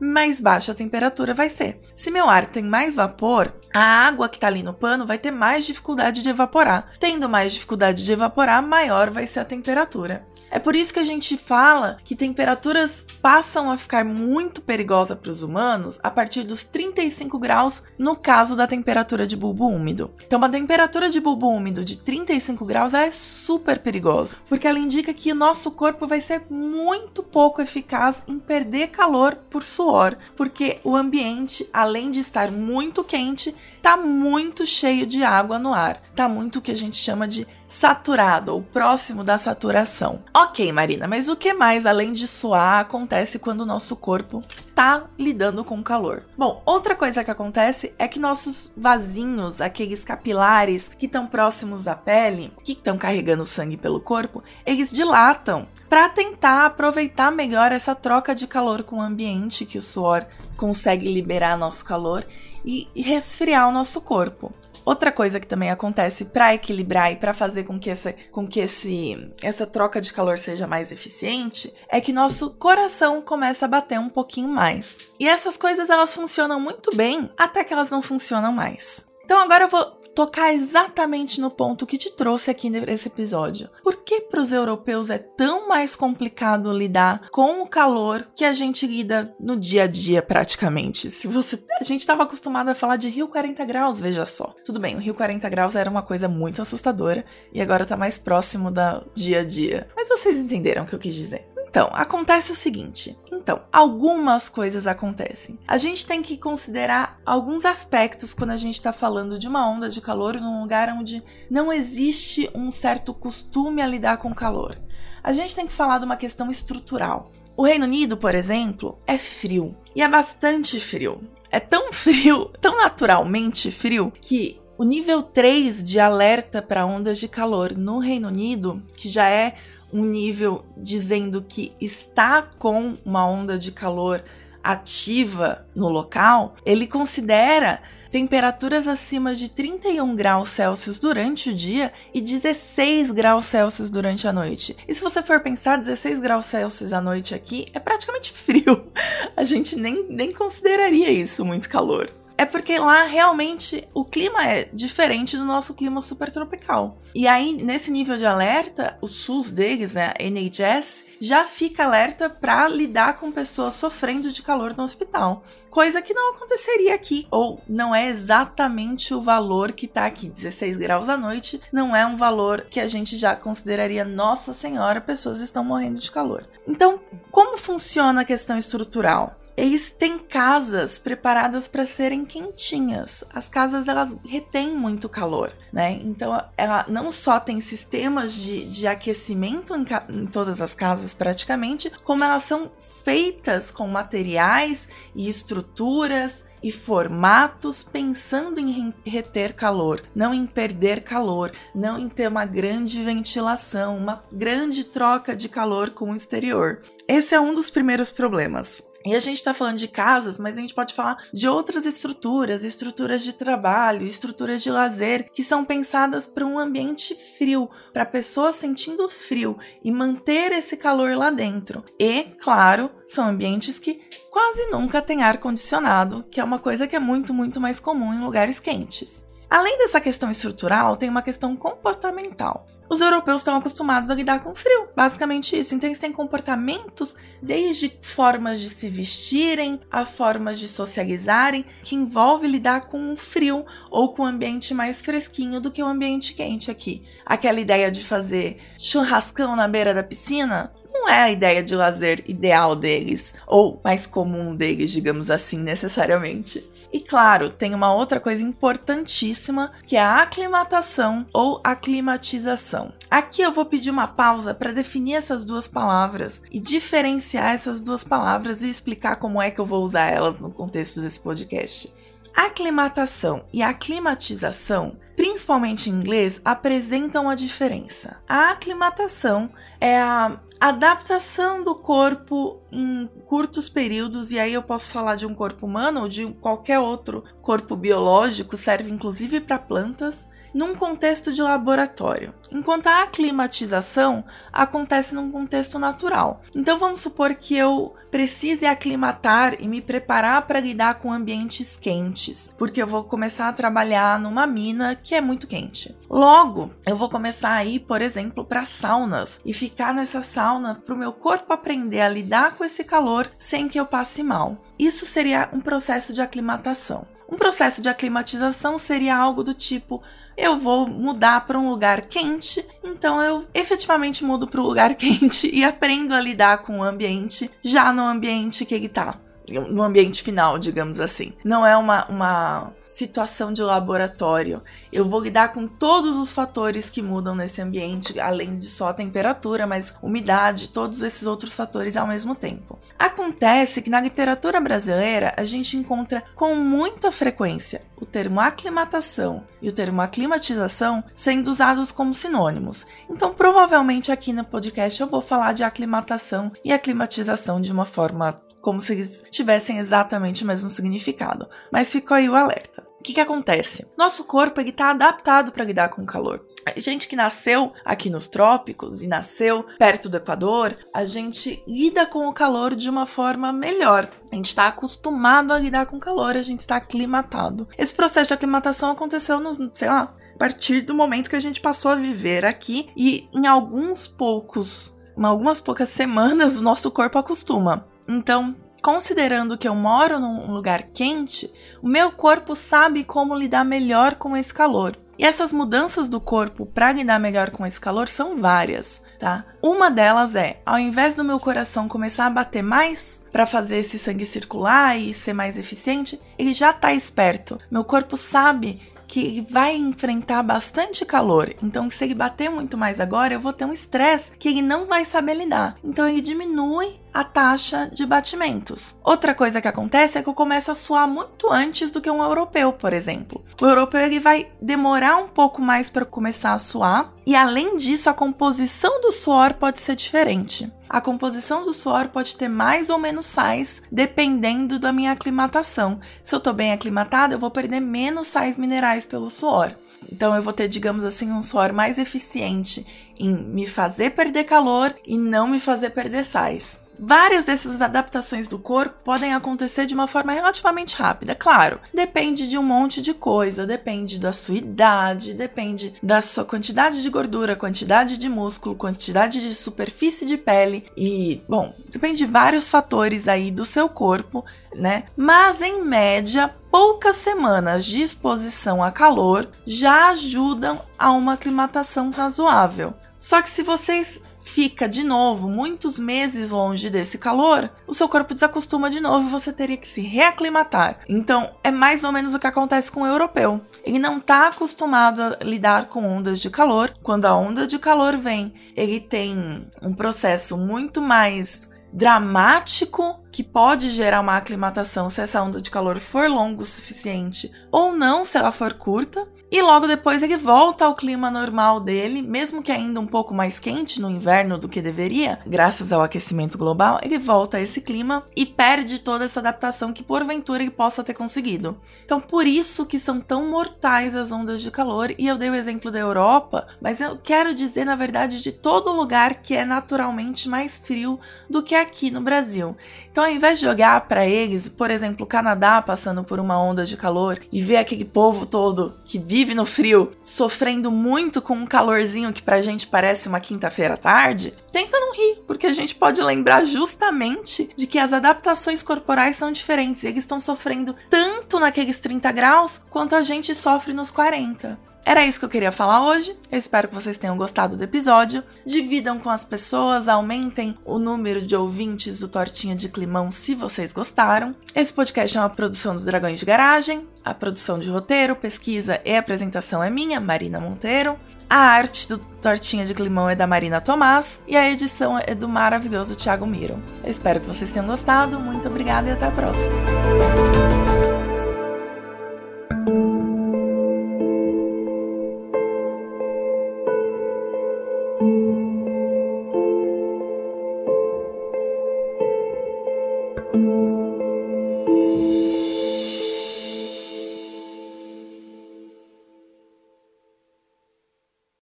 mais 0.00 0.40
baixa 0.40 0.72
a 0.72 0.74
temperatura 0.74 1.34
vai 1.34 1.48
ser. 1.48 1.80
Se 1.94 2.10
meu 2.10 2.28
ar 2.28 2.46
tem 2.46 2.62
mais 2.62 2.94
vapor, 2.94 3.52
a 3.72 3.80
água 3.80 4.28
que 4.28 4.36
está 4.36 4.46
ali 4.46 4.62
no 4.62 4.74
pano 4.74 5.06
vai 5.06 5.18
ter 5.18 5.30
mais 5.30 5.66
dificuldade 5.66 6.22
de 6.22 6.28
evaporar. 6.28 6.90
Tendo 6.98 7.28
mais 7.28 7.52
dificuldade 7.52 8.04
de 8.04 8.12
evaporar, 8.12 8.62
maior 8.62 9.10
vai 9.10 9.26
ser 9.26 9.40
a 9.40 9.44
temperatura. 9.44 10.26
É 10.50 10.58
por 10.58 10.74
isso 10.74 10.94
que 10.94 11.00
a 11.00 11.04
gente 11.04 11.36
fala 11.36 11.98
que 12.04 12.16
temperaturas 12.16 13.04
passam 13.20 13.70
a 13.70 13.76
ficar 13.76 14.04
muito 14.04 14.62
perigosas 14.62 15.18
para 15.18 15.30
os 15.30 15.42
humanos 15.42 15.98
a 16.02 16.10
partir 16.10 16.42
dos 16.42 16.64
35 16.64 17.38
graus 17.38 17.82
no 17.98 18.16
caso 18.16 18.56
da 18.56 18.66
temperatura 18.66 19.26
de 19.26 19.36
bulbo 19.36 19.68
úmido. 19.68 20.10
Então, 20.26 20.38
uma 20.38 20.48
temperatura 20.48 21.10
de 21.10 21.20
bulbo 21.20 21.48
úmido 21.48 21.84
de 21.84 21.98
35 21.98 22.64
graus 22.64 22.94
é 22.94 23.10
super 23.10 23.78
perigosa, 23.80 24.36
porque 24.48 24.66
ela 24.66 24.78
indica 24.78 25.12
que 25.12 25.30
o 25.30 25.34
nosso 25.34 25.70
corpo 25.70 26.06
vai 26.06 26.20
ser 26.20 26.42
muito 26.48 27.22
pouco 27.22 27.60
eficaz 27.60 28.22
em 28.26 28.38
perder 28.38 28.88
calor 28.88 29.07
por 29.50 29.64
suor, 29.64 30.16
porque 30.36 30.78
o 30.84 30.94
ambiente, 30.96 31.68
além 31.72 32.10
de 32.10 32.20
estar 32.20 32.50
muito 32.50 33.02
quente, 33.02 33.54
está 33.76 33.96
muito 33.96 34.66
cheio 34.66 35.06
de 35.06 35.22
água 35.22 35.58
no 35.58 35.72
ar. 35.72 36.02
Está 36.10 36.28
muito 36.28 36.58
o 36.58 36.62
que 36.62 36.70
a 36.70 36.76
gente 36.76 36.96
chama 36.96 37.26
de 37.26 37.46
saturado 37.68 38.54
ou 38.54 38.62
próximo 38.62 39.22
da 39.22 39.36
saturação. 39.36 40.20
Ok, 40.34 40.72
Marina, 40.72 41.06
mas 41.06 41.28
o 41.28 41.36
que 41.36 41.52
mais 41.52 41.84
além 41.84 42.12
de 42.12 42.26
suar 42.26 42.80
acontece 42.80 43.38
quando 43.38 43.60
o 43.60 43.66
nosso 43.66 43.94
corpo 43.94 44.42
tá 44.74 45.04
lidando 45.18 45.62
com 45.62 45.78
o 45.78 45.84
calor? 45.84 46.24
Bom, 46.36 46.62
outra 46.64 46.96
coisa 46.96 47.22
que 47.22 47.30
acontece 47.30 47.94
é 47.98 48.08
que 48.08 48.18
nossos 48.18 48.72
vasinhos, 48.74 49.60
aqueles 49.60 50.02
capilares 50.02 50.88
que 50.88 51.06
estão 51.06 51.26
próximos 51.26 51.86
à 51.86 51.94
pele, 51.94 52.52
que 52.64 52.72
estão 52.72 52.96
carregando 52.96 53.44
sangue 53.44 53.76
pelo 53.76 54.00
corpo, 54.00 54.42
eles 54.64 54.90
dilatam 54.90 55.68
para 55.88 56.08
tentar 56.08 56.64
aproveitar 56.64 57.30
melhor 57.30 57.70
essa 57.70 57.94
troca 57.94 58.34
de 58.34 58.46
calor 58.46 58.82
com 58.82 58.96
o 58.96 59.02
ambiente 59.02 59.66
que 59.66 59.78
o 59.78 59.82
suor 59.82 60.24
consegue 60.56 61.12
liberar 61.12 61.56
nosso 61.56 61.84
calor 61.84 62.26
e 62.64 62.88
resfriar 62.96 63.68
o 63.68 63.72
nosso 63.72 64.00
corpo. 64.00 64.52
Outra 64.88 65.12
coisa 65.12 65.38
que 65.38 65.46
também 65.46 65.70
acontece 65.70 66.24
para 66.24 66.54
equilibrar 66.54 67.12
e 67.12 67.16
para 67.16 67.34
fazer 67.34 67.64
com 67.64 67.78
que, 67.78 67.90
essa, 67.90 68.14
com 68.32 68.48
que 68.48 68.58
esse, 68.58 69.30
essa 69.42 69.66
troca 69.66 70.00
de 70.00 70.10
calor 70.10 70.38
seja 70.38 70.66
mais 70.66 70.90
eficiente 70.90 71.70
é 71.90 72.00
que 72.00 72.10
nosso 72.10 72.52
coração 72.52 73.20
começa 73.20 73.66
a 73.66 73.68
bater 73.68 74.00
um 74.00 74.08
pouquinho 74.08 74.48
mais. 74.48 75.06
E 75.20 75.28
essas 75.28 75.58
coisas 75.58 75.90
elas 75.90 76.14
funcionam 76.14 76.58
muito 76.58 76.96
bem 76.96 77.30
até 77.36 77.62
que 77.64 77.74
elas 77.74 77.90
não 77.90 78.00
funcionam 78.00 78.50
mais. 78.50 79.06
Então 79.26 79.38
agora 79.38 79.64
eu 79.64 79.68
vou 79.68 79.97
tocar 80.18 80.52
exatamente 80.52 81.40
no 81.40 81.48
ponto 81.48 81.86
que 81.86 81.96
te 81.96 82.10
trouxe 82.10 82.50
aqui 82.50 82.68
nesse 82.68 83.06
episódio. 83.06 83.70
Por 83.84 83.98
que 83.98 84.22
para 84.22 84.40
os 84.40 84.50
europeus 84.50 85.10
é 85.10 85.18
tão 85.18 85.68
mais 85.68 85.94
complicado 85.94 86.72
lidar 86.72 87.28
com 87.30 87.62
o 87.62 87.68
calor 87.68 88.26
que 88.34 88.44
a 88.44 88.52
gente 88.52 88.84
lida 88.84 89.32
no 89.38 89.56
dia 89.56 89.84
a 89.84 89.86
dia 89.86 90.20
praticamente? 90.20 91.08
Se 91.08 91.28
você, 91.28 91.62
a 91.80 91.84
gente 91.84 92.00
estava 92.00 92.24
acostumado 92.24 92.68
a 92.68 92.74
falar 92.74 92.96
de 92.96 93.08
Rio 93.08 93.28
40 93.28 93.64
graus, 93.64 94.00
veja 94.00 94.26
só. 94.26 94.56
Tudo 94.64 94.80
bem, 94.80 94.96
o 94.96 95.00
Rio 95.00 95.14
40 95.14 95.48
graus 95.48 95.76
era 95.76 95.88
uma 95.88 96.02
coisa 96.02 96.26
muito 96.26 96.60
assustadora 96.60 97.24
e 97.52 97.60
agora 97.62 97.84
está 97.84 97.96
mais 97.96 98.18
próximo 98.18 98.72
da 98.72 99.04
dia 99.14 99.42
a 99.42 99.44
dia. 99.44 99.88
Mas 99.94 100.08
vocês 100.08 100.36
entenderam 100.36 100.82
o 100.82 100.86
que 100.86 100.96
eu 100.96 100.98
quis 100.98 101.14
dizer. 101.14 101.46
Então, 101.68 101.90
acontece 101.92 102.52
o 102.52 102.56
seguinte: 102.56 103.16
então, 103.30 103.62
algumas 103.72 104.48
coisas 104.48 104.86
acontecem. 104.86 105.58
A 105.66 105.76
gente 105.76 106.06
tem 106.06 106.22
que 106.22 106.36
considerar 106.36 107.20
alguns 107.24 107.64
aspectos 107.64 108.32
quando 108.32 108.50
a 108.50 108.56
gente 108.56 108.74
está 108.74 108.92
falando 108.92 109.38
de 109.38 109.48
uma 109.48 109.68
onda 109.68 109.88
de 109.88 110.00
calor 110.00 110.40
num 110.40 110.60
lugar 110.62 110.88
onde 110.90 111.22
não 111.50 111.72
existe 111.72 112.50
um 112.54 112.72
certo 112.72 113.12
costume 113.12 113.82
a 113.82 113.86
lidar 113.86 114.16
com 114.18 114.34
calor. 114.34 114.78
A 115.22 115.32
gente 115.32 115.54
tem 115.54 115.66
que 115.66 115.72
falar 115.72 115.98
de 115.98 116.04
uma 116.04 116.16
questão 116.16 116.50
estrutural. 116.50 117.30
O 117.56 117.64
Reino 117.64 117.84
Unido, 117.84 118.16
por 118.16 118.34
exemplo, 118.34 118.98
é 119.06 119.18
frio 119.18 119.76
e 119.94 120.00
é 120.00 120.08
bastante 120.08 120.78
frio. 120.78 121.20
É 121.50 121.58
tão 121.60 121.92
frio, 121.92 122.50
tão 122.60 122.76
naturalmente 122.76 123.70
frio, 123.70 124.12
que 124.22 124.60
o 124.78 124.84
nível 124.84 125.22
3 125.22 125.82
de 125.82 125.98
alerta 125.98 126.62
para 126.62 126.86
ondas 126.86 127.18
de 127.18 127.26
calor 127.26 127.76
no 127.76 127.98
Reino 127.98 128.28
Unido, 128.28 128.80
que 128.96 129.08
já 129.08 129.28
é 129.28 129.56
um 129.92 130.04
nível 130.04 130.64
dizendo 130.76 131.42
que 131.42 131.72
está 131.80 132.42
com 132.42 132.96
uma 133.04 133.26
onda 133.26 133.58
de 133.58 133.72
calor 133.72 134.22
ativa 134.62 135.66
no 135.74 135.88
local, 135.88 136.54
ele 136.64 136.86
considera 136.86 137.80
temperaturas 138.10 138.88
acima 138.88 139.34
de 139.34 139.50
31 139.50 140.16
graus 140.16 140.48
Celsius 140.50 140.98
durante 140.98 141.50
o 141.50 141.54
dia 141.54 141.92
e 142.12 142.20
16 142.20 143.10
graus 143.10 143.44
Celsius 143.44 143.90
durante 143.90 144.26
a 144.26 144.32
noite. 144.32 144.76
E 144.86 144.94
se 144.94 145.02
você 145.02 145.22
for 145.22 145.40
pensar, 145.40 145.78
16 145.78 146.20
graus 146.20 146.46
Celsius 146.46 146.92
à 146.92 147.00
noite 147.00 147.34
aqui 147.34 147.66
é 147.74 147.78
praticamente 147.78 148.32
frio. 148.32 148.90
A 149.36 149.44
gente 149.44 149.76
nem, 149.76 150.06
nem 150.08 150.32
consideraria 150.32 151.10
isso 151.10 151.44
muito 151.44 151.68
calor 151.68 152.10
é 152.38 152.46
porque 152.46 152.78
lá 152.78 153.04
realmente 153.04 153.84
o 153.92 154.04
clima 154.04 154.46
é 154.46 154.70
diferente 154.72 155.36
do 155.36 155.44
nosso 155.44 155.74
clima 155.74 156.00
super 156.00 156.30
tropical. 156.30 157.02
E 157.12 157.26
aí, 157.26 157.52
nesse 157.52 157.90
nível 157.90 158.16
de 158.16 158.24
alerta, 158.24 158.96
o 159.02 159.08
SUS 159.08 159.50
deles, 159.50 159.94
né, 159.94 160.14
a 160.16 160.22
NHS, 160.22 161.04
já 161.20 161.44
fica 161.44 161.84
alerta 161.84 162.30
para 162.30 162.68
lidar 162.68 163.16
com 163.16 163.32
pessoas 163.32 163.74
sofrendo 163.74 164.30
de 164.30 164.40
calor 164.40 164.76
no 164.76 164.84
hospital. 164.84 165.42
Coisa 165.68 166.00
que 166.00 166.14
não 166.14 166.32
aconteceria 166.34 166.94
aqui, 166.94 167.26
ou 167.28 167.60
não 167.68 167.92
é 167.92 168.08
exatamente 168.08 169.12
o 169.12 169.20
valor 169.20 169.72
que 169.72 169.86
está 169.86 170.06
aqui. 170.06 170.28
16 170.28 170.76
graus 170.76 171.08
à 171.08 171.16
noite 171.16 171.60
não 171.72 171.94
é 171.94 172.06
um 172.06 172.16
valor 172.16 172.66
que 172.70 172.78
a 172.78 172.86
gente 172.86 173.16
já 173.16 173.34
consideraria, 173.34 174.04
nossa 174.04 174.54
senhora, 174.54 175.00
pessoas 175.00 175.40
estão 175.40 175.64
morrendo 175.64 175.98
de 175.98 176.10
calor. 176.10 176.46
Então, 176.68 177.00
como 177.32 177.58
funciona 177.58 178.20
a 178.20 178.24
questão 178.24 178.56
estrutural? 178.56 179.36
Eles 179.58 179.90
têm 179.90 180.20
casas 180.20 181.00
preparadas 181.00 181.66
para 181.66 181.84
serem 181.84 182.24
quentinhas. 182.24 183.24
As 183.34 183.48
casas 183.48 183.88
elas 183.88 184.16
retêm 184.24 184.72
muito 184.72 185.08
calor, 185.08 185.52
né? 185.72 185.94
Então 186.04 186.40
ela 186.56 186.86
não 186.88 187.10
só 187.10 187.40
tem 187.40 187.60
sistemas 187.60 188.34
de, 188.34 188.66
de 188.66 188.86
aquecimento 188.86 189.74
em, 189.74 189.84
em 190.16 190.26
todas 190.26 190.62
as 190.62 190.74
casas 190.74 191.12
praticamente, 191.12 191.90
como 192.04 192.22
elas 192.22 192.44
são 192.44 192.70
feitas 193.02 193.72
com 193.72 193.88
materiais 193.88 194.86
e 195.12 195.28
estruturas 195.28 196.44
e 196.62 196.70
formatos 196.70 197.82
pensando 197.82 198.60
em 198.60 198.92
reter 199.04 199.54
calor, 199.54 200.02
não 200.14 200.32
em 200.34 200.46
perder 200.46 201.02
calor, 201.02 201.52
não 201.74 201.98
em 201.98 202.08
ter 202.08 202.28
uma 202.28 202.44
grande 202.44 203.02
ventilação, 203.02 203.96
uma 203.96 204.22
grande 204.32 204.84
troca 204.84 205.34
de 205.34 205.48
calor 205.48 205.90
com 205.90 206.12
o 206.12 206.16
exterior. 206.16 206.80
Esse 207.06 207.34
é 207.34 207.40
um 207.40 207.54
dos 207.54 207.70
primeiros 207.70 208.10
problemas. 208.10 208.82
E 209.08 209.14
a 209.14 209.20
gente 209.20 209.38
está 209.38 209.54
falando 209.54 209.78
de 209.78 209.88
casas, 209.88 210.38
mas 210.38 210.58
a 210.58 210.60
gente 210.60 210.74
pode 210.74 210.92
falar 210.92 211.16
de 211.32 211.48
outras 211.48 211.86
estruturas, 211.86 212.62
estruturas 212.62 213.24
de 213.24 213.32
trabalho, 213.32 214.06
estruturas 214.06 214.62
de 214.62 214.70
lazer, 214.70 215.30
que 215.32 215.42
são 215.42 215.64
pensadas 215.64 216.26
para 216.26 216.44
um 216.44 216.58
ambiente 216.58 217.14
frio, 217.38 217.70
para 217.90 218.02
a 218.02 218.06
pessoa 218.06 218.52
sentindo 218.52 219.08
frio 219.08 219.56
e 219.82 219.90
manter 219.90 220.52
esse 220.52 220.76
calor 220.76 221.16
lá 221.16 221.30
dentro. 221.30 221.82
E, 221.98 222.24
claro, 222.38 222.90
são 223.06 223.26
ambientes 223.26 223.78
que 223.78 223.98
quase 224.30 224.66
nunca 224.70 225.00
têm 225.00 225.22
ar 225.22 225.38
condicionado, 225.38 226.26
que 226.30 226.38
é 226.38 226.44
uma 226.44 226.58
coisa 226.58 226.86
que 226.86 226.94
é 226.94 227.00
muito, 227.00 227.32
muito 227.32 227.58
mais 227.58 227.80
comum 227.80 228.12
em 228.12 228.20
lugares 228.20 228.60
quentes. 228.60 229.24
Além 229.48 229.78
dessa 229.78 230.02
questão 230.02 230.30
estrutural, 230.30 230.98
tem 230.98 231.08
uma 231.08 231.22
questão 231.22 231.56
comportamental 231.56 232.66
os 232.88 233.00
europeus 233.00 233.40
estão 233.40 233.56
acostumados 233.56 234.10
a 234.10 234.14
lidar 234.14 234.40
com 234.40 234.54
frio. 234.54 234.88
Basicamente 234.96 235.58
isso. 235.58 235.74
Então 235.74 235.88
eles 235.88 235.98
têm 235.98 236.12
comportamentos, 236.12 237.16
desde 237.42 237.92
formas 238.00 238.60
de 238.60 238.68
se 238.68 238.88
vestirem 238.88 239.80
a 239.90 240.04
formas 240.04 240.58
de 240.58 240.68
socializarem, 240.68 241.64
que 241.82 241.94
envolve 241.94 242.46
lidar 242.46 242.82
com 242.82 243.12
o 243.12 243.16
frio 243.16 243.64
ou 243.90 244.12
com 244.12 244.22
um 244.22 244.26
ambiente 244.26 244.74
mais 244.74 245.00
fresquinho 245.02 245.60
do 245.60 245.70
que 245.70 245.82
o 245.82 245.86
ambiente 245.86 246.34
quente 246.34 246.70
aqui. 246.70 247.02
Aquela 247.24 247.60
ideia 247.60 247.90
de 247.90 248.04
fazer 248.04 248.58
churrascão 248.78 249.54
na 249.54 249.68
beira 249.68 249.92
da 249.92 250.02
piscina, 250.02 250.72
não 251.08 251.14
é 251.14 251.22
a 251.22 251.30
ideia 251.30 251.62
de 251.62 251.74
lazer 251.74 252.22
ideal 252.28 252.76
deles, 252.76 253.34
ou 253.46 253.80
mais 253.82 254.06
comum 254.06 254.54
deles, 254.54 254.90
digamos 254.90 255.30
assim, 255.30 255.58
necessariamente. 255.58 256.62
E 256.92 257.00
claro, 257.00 257.48
tem 257.48 257.74
uma 257.74 257.94
outra 257.94 258.20
coisa 258.20 258.42
importantíssima 258.42 259.72
que 259.86 259.96
é 259.96 260.02
a 260.02 260.20
aclimatação 260.20 261.26
ou 261.32 261.62
aclimatização. 261.64 262.92
Aqui 263.10 263.40
eu 263.40 263.52
vou 263.52 263.64
pedir 263.64 263.90
uma 263.90 264.06
pausa 264.06 264.54
para 264.54 264.70
definir 264.70 265.14
essas 265.14 265.46
duas 265.46 265.66
palavras 265.66 266.42
e 266.52 266.60
diferenciar 266.60 267.54
essas 267.54 267.80
duas 267.80 268.04
palavras 268.04 268.62
e 268.62 268.68
explicar 268.68 269.16
como 269.16 269.40
é 269.40 269.50
que 269.50 269.60
eu 269.60 269.66
vou 269.66 269.82
usar 269.82 270.10
elas 270.10 270.38
no 270.38 270.50
contexto 270.50 271.00
desse 271.00 271.20
podcast. 271.20 271.90
Aclimatação 272.36 273.44
e 273.52 273.62
aclimatização, 273.62 274.96
principalmente 275.16 275.88
em 275.88 275.94
inglês, 275.94 276.40
apresentam 276.44 277.28
a 277.28 277.34
diferença. 277.34 278.18
A 278.28 278.50
aclimatação 278.50 279.50
é 279.80 279.98
a 279.98 280.38
adaptação 280.60 281.62
do 281.62 281.74
corpo 281.74 282.60
em 282.72 283.08
curtos 283.24 283.68
períodos, 283.68 284.32
e 284.32 284.38
aí 284.38 284.52
eu 284.54 284.62
posso 284.62 284.90
falar 284.90 285.14
de 285.14 285.26
um 285.26 285.34
corpo 285.34 285.66
humano 285.66 286.00
ou 286.02 286.08
de 286.08 286.26
qualquer 286.34 286.78
outro 286.80 287.24
corpo 287.40 287.76
biológico, 287.76 288.56
serve 288.56 288.90
inclusive 288.90 289.40
para 289.40 289.58
plantas, 289.58 290.28
num 290.52 290.74
contexto 290.74 291.32
de 291.32 291.42
laboratório, 291.42 292.34
enquanto 292.50 292.86
a 292.86 293.02
aclimatização 293.02 294.24
acontece 294.52 295.14
num 295.14 295.30
contexto 295.30 295.78
natural. 295.78 296.42
Então 296.54 296.78
vamos 296.78 297.00
supor 297.00 297.34
que 297.34 297.56
eu 297.56 297.94
precise 298.10 298.66
aclimatar 298.66 299.56
e 299.60 299.68
me 299.68 299.80
preparar 299.80 300.46
para 300.46 300.60
lidar 300.60 300.94
com 300.94 301.12
ambientes 301.12 301.76
quentes, 301.76 302.48
porque 302.56 302.82
eu 302.82 302.86
vou 302.86 303.04
começar 303.04 303.48
a 303.48 303.52
trabalhar 303.52 304.18
numa 304.18 304.46
mina 304.46 304.94
que 304.94 305.14
é 305.14 305.20
muito 305.20 305.46
quente. 305.46 305.96
Logo, 306.08 306.70
eu 306.86 306.96
vou 306.96 307.10
começar 307.10 307.52
a 307.52 307.64
ir, 307.64 307.80
por 307.80 308.00
exemplo, 308.00 308.44
para 308.44 308.64
saunas 308.64 309.40
e 309.44 309.52
ficar 309.52 309.92
nessa 309.92 310.22
sauna 310.22 310.82
para 310.84 310.94
o 310.94 310.98
meu 310.98 311.12
corpo 311.12 311.52
aprender 311.52 312.00
a 312.00 312.08
lidar 312.08 312.56
com 312.56 312.64
esse 312.64 312.82
calor 312.82 313.30
sem 313.36 313.68
que 313.68 313.78
eu 313.78 313.84
passe 313.84 314.22
mal. 314.22 314.56
Isso 314.78 315.04
seria 315.04 315.48
um 315.52 315.60
processo 315.60 316.12
de 316.12 316.22
aclimatação. 316.22 317.06
Um 317.30 317.36
processo 317.36 317.82
de 317.82 317.90
aclimatização 317.90 318.78
seria 318.78 319.14
algo 319.14 319.44
do 319.44 319.52
tipo: 319.52 320.02
eu 320.38 320.56
vou 320.56 320.86
mudar 320.86 321.44
para 321.46 321.58
um 321.58 321.68
lugar 321.68 322.02
quente, 322.02 322.64
então 322.84 323.20
eu 323.20 323.44
efetivamente 323.52 324.24
mudo 324.24 324.46
para 324.46 324.60
o 324.60 324.66
lugar 324.66 324.94
quente 324.96 325.50
e 325.52 325.64
aprendo 325.64 326.14
a 326.14 326.20
lidar 326.20 326.58
com 326.58 326.78
o 326.78 326.82
ambiente 326.82 327.50
já 327.60 327.92
no 327.92 328.02
ambiente 328.02 328.64
que 328.64 328.74
ele 328.74 328.88
tá. 328.88 329.18
No 329.50 329.82
ambiente 329.82 330.22
final, 330.22 330.58
digamos 330.58 331.00
assim. 331.00 331.32
Não 331.44 331.66
é 331.66 331.76
uma, 331.76 332.06
uma 332.06 332.72
situação 332.88 333.52
de 333.52 333.62
laboratório. 333.62 334.62
Eu 334.92 335.04
vou 335.04 335.20
lidar 335.20 335.52
com 335.52 335.66
todos 335.66 336.16
os 336.16 336.32
fatores 336.32 336.90
que 336.90 337.00
mudam 337.00 337.34
nesse 337.34 337.62
ambiente, 337.62 338.18
além 338.18 338.58
de 338.58 338.66
só 338.66 338.88
a 338.88 338.94
temperatura, 338.94 339.66
mas 339.66 339.96
umidade, 340.02 340.70
todos 340.70 341.00
esses 341.02 341.26
outros 341.26 341.54
fatores 341.54 341.96
ao 341.96 342.06
mesmo 342.06 342.34
tempo. 342.34 342.78
Acontece 342.98 343.80
que 343.80 343.90
na 343.90 344.00
literatura 344.00 344.60
brasileira 344.60 345.32
a 345.36 345.44
gente 345.44 345.76
encontra 345.76 346.24
com 346.34 346.54
muita 346.56 347.12
frequência 347.12 347.82
o 347.96 348.06
termo 348.06 348.40
aclimatação 348.40 349.44
e 349.60 349.68
o 349.68 349.72
termo 349.72 350.00
aclimatização 350.00 351.02
sendo 351.14 351.48
usados 351.48 351.90
como 351.92 352.14
sinônimos. 352.14 352.86
Então, 353.08 353.34
provavelmente 353.34 354.10
aqui 354.10 354.32
no 354.32 354.44
podcast 354.44 355.00
eu 355.00 355.06
vou 355.06 355.20
falar 355.20 355.52
de 355.52 355.64
aclimatação 355.64 356.52
e 356.64 356.72
aclimatização 356.72 357.60
de 357.60 357.72
uma 357.72 357.84
forma 357.84 358.40
como 358.68 358.82
se 358.82 358.92
eles 358.92 359.24
tivessem 359.30 359.78
exatamente 359.78 360.44
o 360.44 360.46
mesmo 360.46 360.68
significado. 360.68 361.48
Mas 361.72 361.90
ficou 361.90 362.14
aí 362.14 362.28
o 362.28 362.36
alerta. 362.36 362.86
O 363.00 363.02
que, 363.02 363.14
que 363.14 363.20
acontece? 363.20 363.86
Nosso 363.96 364.24
corpo 364.24 364.60
está 364.60 364.90
adaptado 364.90 365.52
para 365.52 365.64
lidar 365.64 365.88
com 365.88 366.02
o 366.02 366.06
calor. 366.06 366.44
A 366.66 366.78
gente 366.78 367.08
que 367.08 367.16
nasceu 367.16 367.72
aqui 367.82 368.10
nos 368.10 368.28
trópicos 368.28 369.02
e 369.02 369.06
nasceu 369.08 369.64
perto 369.78 370.10
do 370.10 370.18
Equador, 370.18 370.76
a 370.92 371.02
gente 371.06 371.62
lida 371.66 372.04
com 372.04 372.28
o 372.28 372.32
calor 372.34 372.74
de 372.74 372.90
uma 372.90 373.06
forma 373.06 373.54
melhor. 373.54 374.06
A 374.30 374.36
gente 374.36 374.48
está 374.48 374.68
acostumado 374.68 375.50
a 375.54 375.58
lidar 375.58 375.86
com 375.86 375.96
o 375.96 376.00
calor, 376.00 376.36
a 376.36 376.42
gente 376.42 376.60
está 376.60 376.76
aclimatado. 376.76 377.66
Esse 377.78 377.94
processo 377.94 378.28
de 378.28 378.34
aclimatação 378.34 378.90
aconteceu 378.90 379.40
nos, 379.40 379.56
sei 379.74 379.88
lá, 379.88 380.14
a 380.34 380.38
partir 380.38 380.82
do 380.82 380.94
momento 380.94 381.30
que 381.30 381.36
a 381.36 381.40
gente 381.40 381.62
passou 381.62 381.90
a 381.92 381.96
viver 381.96 382.44
aqui 382.44 382.90
e 382.94 383.30
em 383.32 383.46
alguns 383.46 384.06
poucos, 384.06 384.94
em 385.16 385.24
algumas 385.24 385.58
poucas 385.58 385.88
semanas, 385.88 386.60
o 386.60 386.64
nosso 386.64 386.90
corpo 386.90 387.16
acostuma. 387.16 387.88
Então, 388.08 388.54
considerando 388.82 389.58
que 389.58 389.68
eu 389.68 389.74
moro 389.74 390.18
num 390.18 390.50
lugar 390.50 390.84
quente, 390.94 391.52
o 391.82 391.88
meu 391.88 392.10
corpo 392.10 392.54
sabe 392.54 393.04
como 393.04 393.34
lidar 393.34 393.64
melhor 393.64 394.14
com 394.14 394.34
esse 394.36 394.52
calor. 394.54 394.96
E 395.18 395.24
essas 395.24 395.52
mudanças 395.52 396.08
do 396.08 396.20
corpo 396.20 396.64
para 396.64 396.92
lidar 396.92 397.18
melhor 397.18 397.50
com 397.50 397.66
esse 397.66 397.80
calor 397.80 398.06
são 398.08 398.40
várias, 398.40 399.02
tá? 399.18 399.44
Uma 399.60 399.90
delas 399.90 400.36
é, 400.36 400.60
ao 400.64 400.78
invés 400.78 401.16
do 401.16 401.24
meu 401.24 401.40
coração 401.40 401.88
começar 401.88 402.26
a 402.26 402.30
bater 402.30 402.62
mais 402.62 403.20
para 403.32 403.44
fazer 403.44 403.78
esse 403.78 403.98
sangue 403.98 404.24
circular 404.24 404.96
e 404.96 405.12
ser 405.12 405.32
mais 405.32 405.58
eficiente, 405.58 406.20
ele 406.38 406.52
já 406.52 406.70
está 406.70 406.94
esperto. 406.94 407.58
Meu 407.68 407.82
corpo 407.82 408.16
sabe 408.16 408.80
que 409.08 409.44
vai 409.50 409.74
enfrentar 409.74 410.42
bastante 410.42 411.04
calor. 411.04 411.52
Então, 411.62 411.90
se 411.90 412.04
ele 412.04 412.14
bater 412.14 412.50
muito 412.50 412.76
mais 412.76 413.00
agora, 413.00 413.32
eu 413.34 413.40
vou 413.40 413.54
ter 413.54 413.64
um 413.64 413.72
estresse 413.72 414.30
que 414.38 414.48
ele 414.48 414.62
não 414.62 414.86
vai 414.86 415.04
saber 415.04 415.34
lidar. 415.34 415.76
Então, 415.82 416.06
ele 416.06 416.20
diminui 416.20 417.00
a 417.18 417.24
taxa 417.24 417.90
de 417.92 418.06
batimentos. 418.06 418.94
Outra 419.02 419.34
coisa 419.34 419.60
que 419.60 419.66
acontece 419.66 420.16
é 420.16 420.22
que 420.22 420.28
eu 420.28 420.34
começo 420.34 420.70
a 420.70 420.74
suar 420.74 421.08
muito 421.08 421.50
antes 421.50 421.90
do 421.90 422.00
que 422.00 422.08
um 422.08 422.22
europeu, 422.22 422.72
por 422.72 422.92
exemplo. 422.92 423.44
O 423.60 423.66
europeu 423.66 424.02
ele 424.02 424.20
vai 424.20 424.52
demorar 424.62 425.16
um 425.16 425.26
pouco 425.26 425.60
mais 425.60 425.90
para 425.90 426.04
começar 426.04 426.52
a 426.52 426.58
suar, 426.58 427.12
e 427.26 427.34
além 427.34 427.74
disso, 427.74 428.08
a 428.08 428.14
composição 428.14 429.00
do 429.00 429.10
suor 429.10 429.54
pode 429.54 429.80
ser 429.80 429.96
diferente. 429.96 430.72
A 430.88 431.00
composição 431.00 431.64
do 431.64 431.72
suor 431.72 432.06
pode 432.06 432.36
ter 432.36 432.46
mais 432.46 432.88
ou 432.88 433.00
menos 433.00 433.26
sais, 433.26 433.82
dependendo 433.90 434.78
da 434.78 434.92
minha 434.92 435.10
aclimatação. 435.10 435.98
Se 436.22 436.36
eu 436.36 436.38
estou 436.38 436.52
bem 436.52 436.70
aclimatada, 436.70 437.34
eu 437.34 437.38
vou 437.40 437.50
perder 437.50 437.80
menos 437.80 438.28
sais 438.28 438.56
minerais 438.56 439.06
pelo 439.06 439.28
suor. 439.28 439.74
Então 440.10 440.36
eu 440.36 440.42
vou 440.42 440.52
ter, 440.52 440.68
digamos 440.68 441.02
assim, 441.02 441.32
um 441.32 441.42
suor 441.42 441.72
mais 441.72 441.98
eficiente 441.98 442.86
em 443.18 443.34
me 443.34 443.66
fazer 443.66 444.10
perder 444.10 444.44
calor 444.44 444.94
e 445.04 445.18
não 445.18 445.48
me 445.48 445.58
fazer 445.58 445.90
perder 445.90 446.24
sais. 446.24 446.86
Várias 446.98 447.44
dessas 447.44 447.80
adaptações 447.80 448.48
do 448.48 448.58
corpo 448.58 448.96
podem 449.04 449.32
acontecer 449.32 449.86
de 449.86 449.94
uma 449.94 450.06
forma 450.06 450.32
relativamente 450.32 450.96
rápida, 450.96 451.34
claro. 451.34 451.80
Depende 451.94 452.48
de 452.48 452.58
um 452.58 452.62
monte 452.62 453.00
de 453.00 453.14
coisa, 453.14 453.66
depende 453.66 454.18
da 454.18 454.32
sua 454.32 454.56
idade, 454.56 455.34
depende 455.34 455.94
da 456.02 456.20
sua 456.20 456.44
quantidade 456.44 457.02
de 457.02 457.10
gordura, 457.10 457.56
quantidade 457.56 458.18
de 458.18 458.28
músculo, 458.28 458.74
quantidade 458.74 459.40
de 459.40 459.54
superfície 459.54 460.26
de 460.26 460.36
pele 460.36 460.86
e, 460.96 461.42
bom, 461.48 461.74
depende 461.90 462.18
de 462.18 462.26
vários 462.26 462.68
fatores 462.68 463.28
aí 463.28 463.50
do 463.50 463.64
seu 463.64 463.88
corpo, 463.88 464.44
né? 464.74 465.04
Mas 465.16 465.62
em 465.62 465.84
média, 465.84 466.54
poucas 466.70 467.16
semanas 467.16 467.84
de 467.84 468.02
exposição 468.02 468.82
a 468.82 468.90
calor 468.90 469.48
já 469.66 470.10
ajudam 470.10 470.80
a 470.98 471.12
uma 471.12 471.34
aclimatação 471.34 472.10
razoável. 472.10 472.94
Só 473.20 473.42
que 473.42 473.50
se 473.50 473.62
vocês 473.62 474.22
fica 474.48 474.88
de 474.88 475.04
novo 475.04 475.48
muitos 475.48 475.98
meses 475.98 476.50
longe 476.50 476.88
desse 476.90 477.18
calor, 477.18 477.70
o 477.86 477.94
seu 477.94 478.08
corpo 478.08 478.34
desacostuma 478.34 478.88
de 478.88 479.00
novo 479.00 479.28
e 479.28 479.30
você 479.30 479.52
teria 479.52 479.76
que 479.76 479.86
se 479.86 480.00
reaclimatar. 480.00 481.00
Então, 481.08 481.50
é 481.62 481.70
mais 481.70 482.02
ou 482.02 482.10
menos 482.10 482.34
o 482.34 482.38
que 482.38 482.46
acontece 482.46 482.90
com 482.90 483.02
o 483.02 483.06
europeu. 483.06 483.60
Ele 483.84 483.98
não 483.98 484.18
está 484.18 484.48
acostumado 484.48 485.22
a 485.22 485.44
lidar 485.44 485.86
com 485.86 486.04
ondas 486.04 486.40
de 486.40 486.50
calor. 486.50 486.94
Quando 487.02 487.26
a 487.26 487.36
onda 487.36 487.66
de 487.66 487.78
calor 487.78 488.16
vem, 488.16 488.54
ele 488.74 489.00
tem 489.00 489.66
um 489.82 489.92
processo 489.94 490.56
muito 490.56 491.00
mais 491.00 491.68
dramático 491.92 493.20
que 493.30 493.42
pode 493.42 493.88
gerar 493.88 494.20
uma 494.20 494.36
aclimatação 494.36 495.08
se 495.08 495.20
essa 495.20 495.42
onda 495.42 495.60
de 495.60 495.70
calor 495.70 495.98
for 495.98 496.28
longa 496.28 496.62
o 496.62 496.66
suficiente 496.66 497.50
ou 497.70 497.92
não 497.92 498.24
se 498.24 498.36
ela 498.36 498.52
for 498.52 498.74
curta. 498.74 499.26
E 499.50 499.62
logo 499.62 499.86
depois 499.86 500.22
ele 500.22 500.36
volta 500.36 500.84
ao 500.84 500.94
clima 500.94 501.30
normal 501.30 501.80
dele, 501.80 502.20
mesmo 502.20 502.62
que 502.62 502.70
ainda 502.70 503.00
um 503.00 503.06
pouco 503.06 503.32
mais 503.32 503.58
quente 503.58 503.98
no 503.98 504.10
inverno 504.10 504.58
do 504.58 504.68
que 504.68 504.82
deveria, 504.82 505.38
graças 505.46 505.90
ao 505.90 506.02
aquecimento 506.02 506.58
global, 506.58 506.98
ele 507.02 507.18
volta 507.18 507.56
a 507.56 507.60
esse 507.60 507.80
clima 507.80 508.24
e 508.36 508.44
perde 508.44 508.98
toda 508.98 509.24
essa 509.24 509.40
adaptação 509.40 509.90
que 509.90 510.02
porventura 510.02 510.62
ele 510.62 510.70
possa 510.70 511.02
ter 511.02 511.14
conseguido. 511.14 511.78
Então, 512.04 512.20
por 512.20 512.46
isso 512.46 512.84
que 512.84 513.00
são 513.00 513.20
tão 513.20 513.48
mortais 513.48 514.14
as 514.14 514.30
ondas 514.30 514.60
de 514.60 514.70
calor, 514.70 515.14
e 515.16 515.26
eu 515.26 515.38
dei 515.38 515.48
o 515.48 515.54
exemplo 515.54 515.90
da 515.90 515.98
Europa, 515.98 516.66
mas 516.78 517.00
eu 517.00 517.16
quero 517.16 517.54
dizer, 517.54 517.86
na 517.86 517.96
verdade, 517.96 518.42
de 518.42 518.52
todo 518.52 518.92
lugar 518.92 519.36
que 519.36 519.54
é 519.54 519.64
naturalmente 519.64 520.46
mais 520.46 520.78
frio 520.78 521.18
do 521.48 521.62
que 521.62 521.74
aqui 521.74 522.10
no 522.10 522.20
Brasil. 522.20 522.76
Então, 523.10 523.24
ao 523.24 523.30
invés 523.30 523.58
de 523.58 523.66
olhar 523.66 523.98
para 524.08 524.26
eles, 524.26 524.68
por 524.68 524.90
exemplo, 524.90 525.24
o 525.24 525.28
Canadá 525.28 525.80
passando 525.80 526.22
por 526.22 526.38
uma 526.38 526.62
onda 526.62 526.84
de 526.84 526.98
calor 526.98 527.40
e 527.50 527.62
ver 527.62 527.78
aquele 527.78 528.04
povo 528.04 528.44
todo 528.44 528.94
que 529.06 529.18
vive 529.18 529.37
no 529.46 529.64
frio 529.64 530.10
sofrendo 530.24 530.90
muito 530.90 531.40
com 531.40 531.54
um 531.54 531.66
calorzinho 531.66 532.32
que 532.32 532.42
pra 532.42 532.62
gente 532.62 532.86
parece 532.86 533.28
uma 533.28 533.40
quinta-feira 533.40 533.94
à 533.94 533.96
tarde, 533.96 534.54
tenta 534.72 534.98
não 534.98 535.14
rir, 535.14 535.42
porque 535.46 535.66
a 535.66 535.72
gente 535.72 535.94
pode 535.94 536.20
lembrar 536.20 536.64
justamente 536.64 537.70
de 537.76 537.86
que 537.86 537.98
as 537.98 538.12
adaptações 538.12 538.82
corporais 538.82 539.36
são 539.36 539.52
diferentes. 539.52 540.04
Eles 540.04 540.20
estão 540.20 540.40
sofrendo 540.40 540.94
tanto 541.08 541.58
naqueles 541.58 542.00
30 542.00 542.30
graus 542.32 542.82
quanto 542.90 543.14
a 543.14 543.22
gente 543.22 543.54
sofre 543.54 543.92
nos 543.92 544.10
40. 544.10 544.87
Era 545.08 545.24
isso 545.24 545.38
que 545.38 545.46
eu 545.46 545.48
queria 545.48 545.72
falar 545.72 546.04
hoje. 546.04 546.36
Eu 546.52 546.58
espero 546.58 546.86
que 546.86 546.94
vocês 546.94 547.16
tenham 547.16 547.34
gostado 547.34 547.78
do 547.78 547.82
episódio. 547.82 548.44
Dividam 548.66 549.18
com 549.18 549.30
as 549.30 549.42
pessoas, 549.42 550.06
aumentem 550.06 550.76
o 550.84 550.98
número 550.98 551.40
de 551.40 551.56
ouvintes 551.56 552.20
do 552.20 552.28
Tortinha 552.28 552.76
de 552.76 552.90
Climão 552.90 553.30
se 553.30 553.54
vocês 553.54 553.90
gostaram. 553.90 554.54
Esse 554.74 554.92
podcast 554.92 555.34
é 555.34 555.40
uma 555.40 555.48
produção 555.48 555.94
dos 555.94 556.04
Dragões 556.04 556.38
de 556.38 556.44
Garagem. 556.44 557.08
A 557.24 557.32
produção 557.32 557.78
de 557.78 557.88
roteiro, 557.88 558.36
pesquisa 558.36 559.00
e 559.02 559.16
apresentação 559.16 559.82
é 559.82 559.88
minha, 559.88 560.20
Marina 560.20 560.60
Monteiro. 560.60 561.18
A 561.48 561.56
arte 561.56 562.06
do 562.06 562.18
Tortinha 562.18 562.84
de 562.84 562.92
Climão 562.92 563.30
é 563.30 563.34
da 563.34 563.46
Marina 563.46 563.80
Tomás 563.80 564.38
e 564.46 564.58
a 564.58 564.70
edição 564.70 565.18
é 565.18 565.34
do 565.34 565.48
maravilhoso 565.48 566.14
Thiago 566.14 566.46
Miro. 566.46 566.82
Eu 567.02 567.10
espero 567.10 567.40
que 567.40 567.46
vocês 567.46 567.72
tenham 567.72 567.86
gostado. 567.88 568.38
Muito 568.38 568.68
obrigada 568.68 569.08
e 569.08 569.12
até 569.12 569.24
a 569.24 569.30
próxima. 569.30 569.72